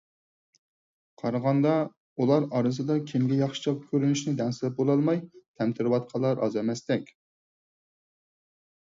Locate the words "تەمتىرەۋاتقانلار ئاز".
5.39-6.61